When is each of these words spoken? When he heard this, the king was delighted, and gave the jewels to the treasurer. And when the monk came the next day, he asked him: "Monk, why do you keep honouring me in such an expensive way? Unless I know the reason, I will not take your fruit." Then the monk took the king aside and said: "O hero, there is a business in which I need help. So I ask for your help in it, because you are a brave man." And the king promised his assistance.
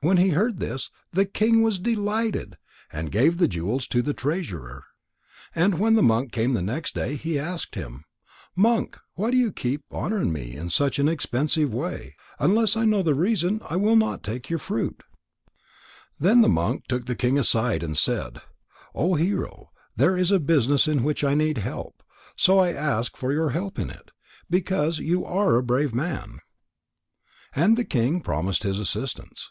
When 0.00 0.18
he 0.18 0.28
heard 0.30 0.60
this, 0.60 0.90
the 1.14 1.24
king 1.24 1.62
was 1.62 1.78
delighted, 1.78 2.58
and 2.92 3.10
gave 3.10 3.38
the 3.38 3.48
jewels 3.48 3.86
to 3.88 4.02
the 4.02 4.12
treasurer. 4.12 4.84
And 5.54 5.78
when 5.78 5.94
the 5.94 6.02
monk 6.02 6.30
came 6.30 6.52
the 6.52 6.60
next 6.60 6.94
day, 6.94 7.16
he 7.16 7.38
asked 7.38 7.74
him: 7.74 8.04
"Monk, 8.54 8.98
why 9.14 9.30
do 9.30 9.38
you 9.38 9.50
keep 9.50 9.82
honouring 9.90 10.30
me 10.30 10.56
in 10.56 10.68
such 10.68 10.98
an 10.98 11.08
expensive 11.08 11.72
way? 11.72 12.16
Unless 12.38 12.76
I 12.76 12.84
know 12.84 13.02
the 13.02 13.14
reason, 13.14 13.62
I 13.66 13.76
will 13.76 13.96
not 13.96 14.22
take 14.22 14.50
your 14.50 14.58
fruit." 14.58 15.04
Then 16.20 16.42
the 16.42 16.50
monk 16.50 16.84
took 16.86 17.06
the 17.06 17.16
king 17.16 17.38
aside 17.38 17.82
and 17.82 17.96
said: 17.96 18.42
"O 18.94 19.14
hero, 19.14 19.70
there 19.96 20.18
is 20.18 20.30
a 20.30 20.38
business 20.38 20.86
in 20.86 21.02
which 21.02 21.24
I 21.24 21.32
need 21.32 21.56
help. 21.56 22.02
So 22.36 22.58
I 22.58 22.74
ask 22.74 23.16
for 23.16 23.32
your 23.32 23.50
help 23.50 23.78
in 23.78 23.88
it, 23.88 24.10
because 24.50 24.98
you 24.98 25.24
are 25.24 25.56
a 25.56 25.62
brave 25.62 25.94
man." 25.94 26.40
And 27.54 27.78
the 27.78 27.86
king 27.86 28.20
promised 28.20 28.64
his 28.64 28.78
assistance. 28.78 29.50